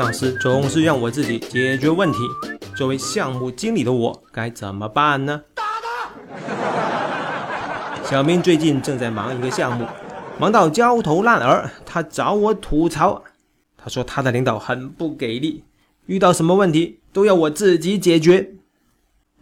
[0.00, 2.20] 上司总是让我自己解决问题，
[2.74, 5.42] 作为项目经理的我该怎么办呢？
[8.02, 9.86] 小明最近正在忙一个项目，
[10.38, 11.68] 忙到焦头烂额。
[11.84, 13.22] 他找我吐槽，
[13.76, 15.64] 他说他的领导很不给力，
[16.06, 18.54] 遇到什么问题都要我自己解决。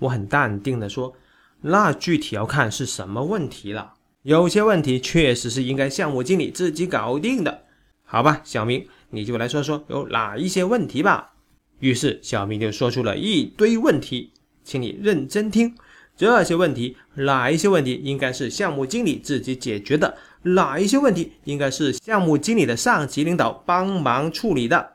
[0.00, 1.14] 我很淡定的说
[1.62, 3.92] ：“那具体要看是什么问题了。
[4.22, 7.60] 有些问题确实是应该项目经理自己搞定的。
[8.04, 11.32] 好吧，小明，你就来说说有哪一些问题吧。”
[11.80, 14.32] 于是小明就说出了一堆问题，
[14.64, 15.74] 请你认真听。
[16.16, 20.18] 这些问题，哪一些问题应该是项目经理自己解决的？
[20.42, 24.94] 哪一些问题应该是项目经理的上级领导帮忙处理的？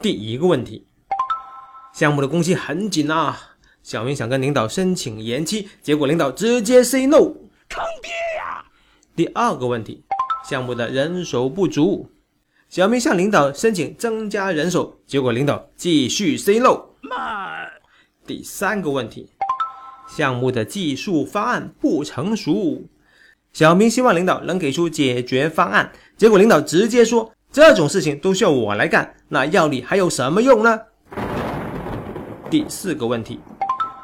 [0.00, 0.86] 第一个问题，
[1.92, 7.18] 项目的工期很紧啊，小明想跟领导申请延期，结果领导直接 say no，
[7.68, 8.64] 坑爹呀！
[9.14, 10.02] 第二个问题，
[10.48, 12.08] 项目的人手不足，
[12.70, 16.82] 小明向领导申请增加人手，结果领导继续 say no，
[18.24, 19.28] 第三个问题。
[20.16, 22.84] 项目的技术方案不成熟，
[23.52, 30.78] 小明希望领导能给出解决方案，结果领导直接说这种事情都需要我来干，那要你还有什么用呢？
[32.48, 33.40] 第四个问题，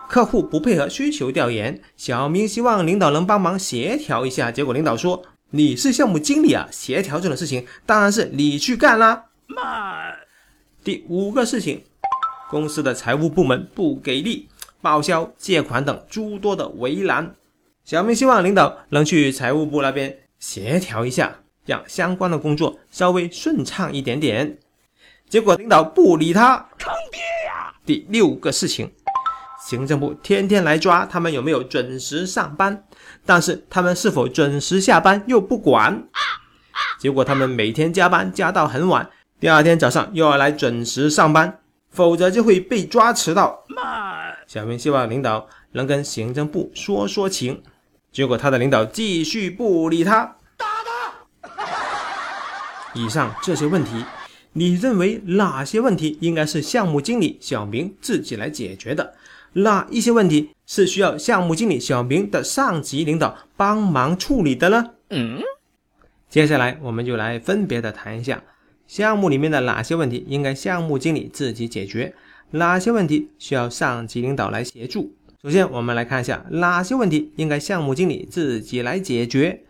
[0.09, 9.27] 客户不配合需求调研，小明希望领导能帮忙协调一下，结果领导说你是项目经理啊，协调这种事情当然是你去干啦。
[9.47, 10.17] 慢。
[10.83, 11.85] 第五个事情，
[12.51, 14.49] 公司的财务部门不给力。
[14.83, 17.35] 报销、借款等诸多的围栏，
[17.85, 24.59] 小明希望领导能去财务部那边协调一下，让相关的工作稍微顺畅一点点。
[25.29, 27.75] 结果领导不理他，坑爹呀！
[27.85, 28.89] 第六个事情，
[29.59, 32.85] 行政部天天来抓他们有没有准时上班，
[33.25, 36.07] 但是他们是否准时下班又不管，
[36.99, 39.09] 结果他们每天加班加到很晚，
[39.41, 41.59] 第二天早上又要来准时上班，
[41.91, 43.65] 否则就会被抓迟到。
[44.47, 47.63] 小明希望领导能跟行政部说说情，
[48.13, 50.37] 结果他的领导继续不理他。
[50.57, 50.67] 打
[51.43, 51.57] 他！
[52.95, 54.05] 以上这些问题，
[54.53, 59.15] 你认为哪些问题应该是项目经理小明自己来解决的？
[59.57, 64.91] 哪一些问题是需要项目经理小明的上级领导帮忙处理的呢？
[65.11, 65.41] 嗯，
[66.29, 68.43] 接下来我们就来分别的谈一下
[68.87, 72.15] 项目里面的哪些问题应该项目经理自己解决。
[72.51, 75.15] 哪些问题需要上级领导来协助？
[75.43, 79.63] 首先，我们来看一下哪些问题应该项目经理自己来解决。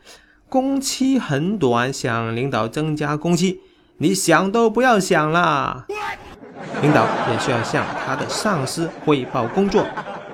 [0.49, 3.61] 工期很短，想领导增加工期，
[3.99, 5.87] 你想都不要想啦。
[6.83, 9.87] 领导也需要向他的上司汇报工作，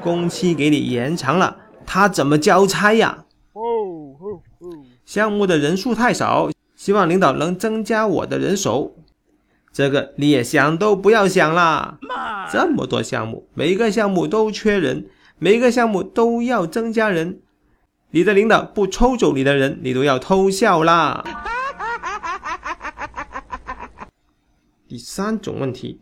[0.02, 1.56] 工期给你延长了，
[1.86, 3.24] 他怎么交差呀？
[3.52, 4.68] 哦哦哦！
[5.04, 8.96] 项目的人数太少，希望领导能增加我的人手。
[9.72, 11.98] 这个你也想都不要想啦！
[12.50, 15.06] 这么多项目，每一个项目都缺人，
[15.38, 17.38] 每一个项目都要增加人，
[18.10, 21.24] 你的领导不抽走你的人，你都要偷笑啦！
[24.92, 26.00] 第三种问题，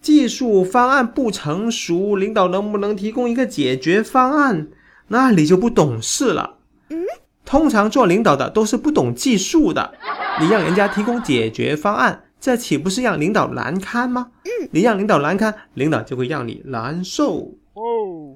[0.00, 4.68] 技术方案不成熟，领导能不能提供一个解决方案？
[5.08, 6.58] 那你就不懂事了。
[6.90, 7.04] 嗯，
[7.44, 9.92] 通常做领导的都是不懂技术的，
[10.40, 12.26] 你让人家提供解决方案。
[12.38, 14.30] 这岂不是让领导难堪吗？
[14.44, 17.56] 嗯，你让领导难堪，领导就会让你难受。
[17.72, 17.82] 哦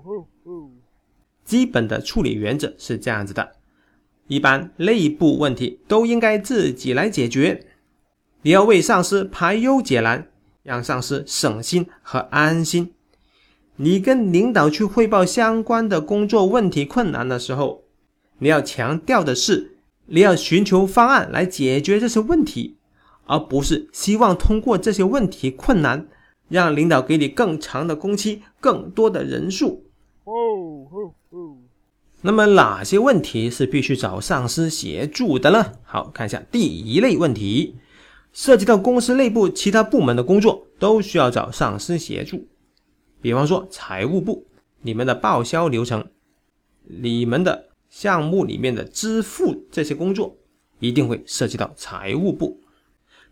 [0.05, 0.71] 哦哦！
[1.45, 3.53] 基本的处理原则是这样子的：
[4.27, 7.67] 一般内部问题都应该自己来解决，
[8.43, 10.29] 你要为上司排忧解难，
[10.63, 12.93] 让上司省心和安心。
[13.77, 17.85] 你跟领导去汇报相关的工作问题困难的时候，
[18.39, 22.77] 你要强调的是，你要寻求方案来解决这些问题。
[23.27, 26.09] 而不是希望通过这些问题困难，
[26.49, 29.85] 让领导给你更长的工期、更多的人数。
[30.25, 30.33] 哦
[30.91, 31.57] 哦哦。
[32.23, 35.75] 那么哪些问题是必须找上司协助的呢？
[35.85, 37.77] 好看一下第一类问题，
[38.33, 42.47] 涉及到公司内部其他部门的工作，都需要找上司协助。
[43.21, 44.47] 比方说财务部，
[44.83, 46.07] 你们的报销流程，
[46.85, 50.37] 你们的项目里面的支付这些工作，
[50.79, 52.61] 一定会涉及到财务部。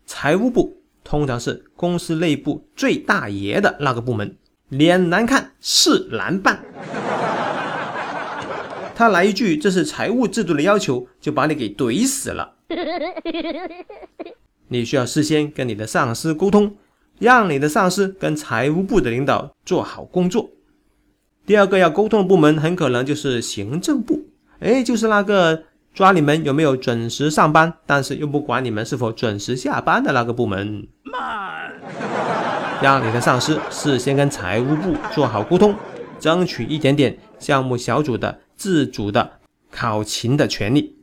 [0.05, 4.37] 财务部通常是公司内部最大爷的那个部门，
[4.69, 6.63] 脸难看，事难办。
[8.95, 12.57] 他来一句“这是财务制度的要求”，就把你给怼死了。
[14.69, 16.75] 你需要事先跟你的上司沟通，
[17.19, 20.49] 让你的上司跟财务部的领导做好工作。
[21.45, 24.27] 第二个要沟通的部门很可能就是行政部，
[24.59, 25.63] 哎，就是那个。
[25.91, 30.87] 抓你们有没有准时上班，但是又不管你们是否准时下班的那个部门。
[31.03, 31.73] 慢。
[32.79, 35.75] 让你的上司事先跟财务部做好沟通，
[36.19, 39.39] 争取一点点项目小组的自主的
[39.71, 40.98] 考勤的权利。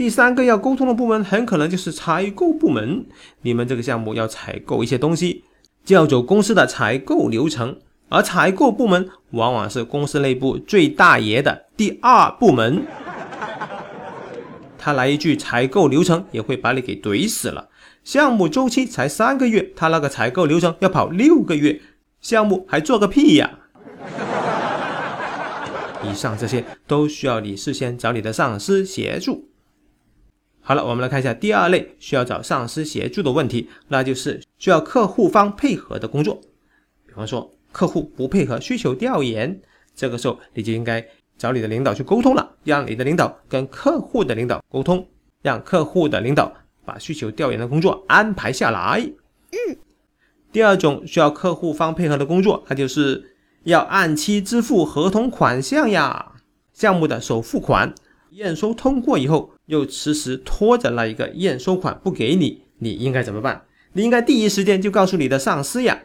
[0.00, 3.04] 第三个要沟通的部门很可能就是采购部门，
[3.42, 5.44] 你们这个项目要采购一些东西，
[5.84, 7.76] 就要走公司的采购流程，
[8.08, 12.82] 而采购部门往往是公司内部最大爷的第二部门。
[14.78, 17.68] 他来一句采购流程，也会把你给怼死了。
[18.02, 21.78] 项目周期才三个月，他那个采购流程要跑六个月，
[22.22, 23.50] 项目还做个屁呀！
[26.02, 29.49] 以上这些都需要你事先找你的上司协助。
[30.60, 36.40] 好了，我们来看一下第二类需要找上司协助的问题，那就是需要客户方配合的工作。
[37.06, 39.60] 比方说，客户不配合需求调研，
[39.94, 41.06] 这个时候你就应该。
[41.38, 45.08] 找你的领导去沟通了，让你的领导跟客户的领导沟通，
[45.40, 46.52] 让客户的领导
[46.84, 49.00] 把需求调研的工作安排下来。
[49.52, 49.76] 嗯，
[50.52, 56.32] 第二种需要客户方配合的工作，那就是要按期支付合同款项呀。
[56.74, 57.94] 项目的首付款
[58.30, 63.62] 验收通过以后，又迟迟拖着那一个验收款不给你，你应该怎么办？
[63.92, 66.00] 你应该第一时间就告诉你的上司呀。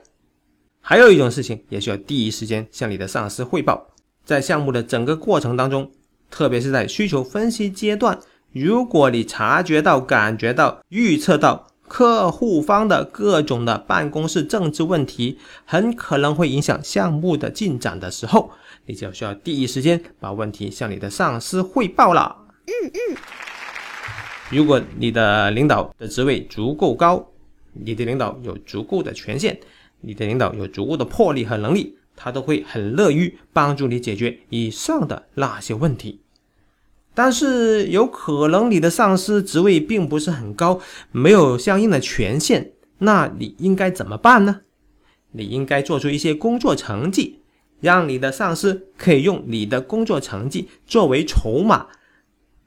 [0.82, 3.88] 还有一种事情也需要第一时间向你的上司汇报。
[4.24, 5.92] 在项目的整个过程当中，
[6.32, 8.20] 特别是在需求分析阶段，
[8.52, 18.50] 如果你察觉到、感觉到、预测到客户方的各种的办公室政治问题，很可能会影响项目的进展的时候，
[18.86, 22.36] 你就需要第一时间把问题向你的上司汇报了。
[22.66, 23.18] 嗯嗯。
[24.50, 27.26] 如果你的领导的职位足够高，
[27.74, 29.60] 你的领导有足够的权限，
[30.02, 31.98] 你的领导有足够的魄力和能力。
[32.18, 36.22] 他都会很乐于帮助你解决以上的那些问题，
[37.14, 40.80] 但是有可能你的上司职位并不是很高，
[41.12, 44.62] 没有相应的权限，那你应该怎么办呢？
[45.34, 47.42] 你应该做出一些工作成绩，
[47.86, 51.88] 让你的上司可以用你的工作成绩作为筹码，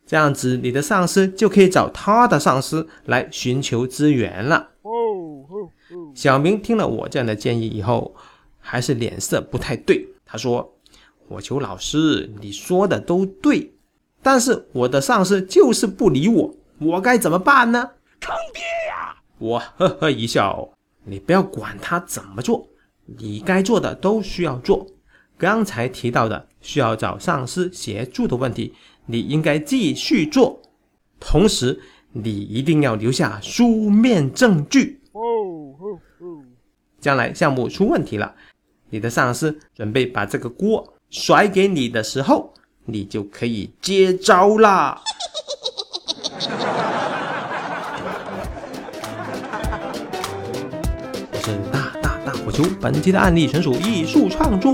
[0.07, 4.71] 这样子你的上司就可以找他的上司来寻求资源了。
[6.15, 8.15] 小明听了我这样的建议以后。
[8.61, 10.07] 还是脸色不太对。
[10.27, 10.75] 他说
[11.27, 13.73] ：“我求老师，你说的都对，
[14.23, 19.17] 但是我的上司就是不理我，我该怎么办呢？”坑爹呀！
[19.39, 20.69] 我呵呵一笑
[21.05, 22.69] ：“你不要管他怎么做，
[23.07, 24.87] 你该做的都需要做。
[25.39, 28.75] 刚才提到的需要找上司协助的问题，
[29.07, 30.61] 你应该继续做，
[31.21, 31.81] 同时
[32.11, 35.01] 你一定要留下书面证据。
[35.13, 35.21] 哦
[35.79, 36.43] 哦哦！
[37.01, 38.35] 将来项目出问题了。”
[38.91, 42.53] 你的上司准备把这个锅甩给你的时候，
[42.87, 45.01] 你就可以接招啦。
[51.31, 54.73] 我是大大大火球，本期的案例纯属艺术创作，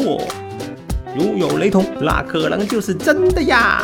[1.15, 3.83] 如有雷同，那可能就是真的呀。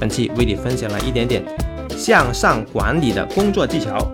[0.00, 1.42] 本期为你分享了一点点
[1.96, 4.10] 向上管理的工作技巧。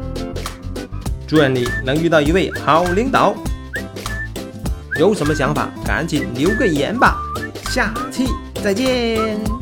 [1.27, 3.35] 祝愿你能遇到一位好领导。
[4.99, 7.17] 有什么想法，赶紧留个言吧。
[7.71, 8.27] 下期
[8.63, 9.60] 再见。